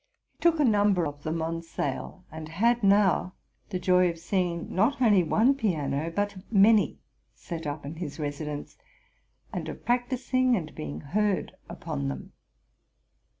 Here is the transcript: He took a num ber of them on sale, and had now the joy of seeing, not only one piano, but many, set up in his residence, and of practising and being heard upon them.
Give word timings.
He 0.31 0.39
took 0.41 0.59
a 0.59 0.65
num 0.65 0.95
ber 0.95 1.05
of 1.05 1.21
them 1.21 1.43
on 1.43 1.61
sale, 1.61 2.25
and 2.31 2.49
had 2.49 2.81
now 2.81 3.35
the 3.69 3.77
joy 3.77 4.09
of 4.09 4.17
seeing, 4.17 4.73
not 4.73 4.99
only 4.99 5.21
one 5.21 5.53
piano, 5.53 6.09
but 6.09 6.37
many, 6.51 6.97
set 7.35 7.67
up 7.67 7.85
in 7.85 7.97
his 7.97 8.19
residence, 8.19 8.79
and 9.53 9.69
of 9.69 9.85
practising 9.85 10.55
and 10.55 10.73
being 10.73 11.01
heard 11.01 11.51
upon 11.69 12.07
them. 12.07 12.33